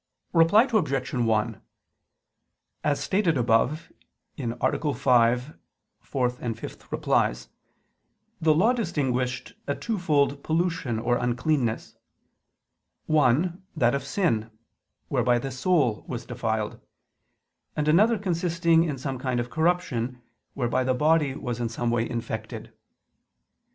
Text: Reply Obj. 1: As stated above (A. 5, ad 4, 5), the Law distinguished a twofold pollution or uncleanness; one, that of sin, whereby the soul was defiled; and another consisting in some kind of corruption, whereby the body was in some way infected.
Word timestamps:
Reply 0.33 0.63
Obj. 0.73 1.13
1: 1.13 1.61
As 2.83 2.99
stated 3.03 3.37
above 3.37 3.91
(A. 4.35 4.47
5, 4.51 5.49
ad 5.53 5.59
4, 6.01 6.29
5), 6.31 7.47
the 8.41 8.55
Law 8.55 8.73
distinguished 8.73 9.53
a 9.67 9.75
twofold 9.75 10.41
pollution 10.43 10.97
or 10.97 11.17
uncleanness; 11.17 11.97
one, 13.05 13.63
that 13.75 13.93
of 13.93 14.03
sin, 14.03 14.49
whereby 15.09 15.37
the 15.37 15.51
soul 15.51 16.03
was 16.07 16.25
defiled; 16.25 16.79
and 17.75 17.87
another 17.87 18.17
consisting 18.17 18.83
in 18.83 18.97
some 18.97 19.19
kind 19.19 19.39
of 19.39 19.51
corruption, 19.51 20.19
whereby 20.55 20.83
the 20.83 20.95
body 20.95 21.35
was 21.35 21.59
in 21.59 21.69
some 21.69 21.91
way 21.91 22.09
infected. 22.09 22.73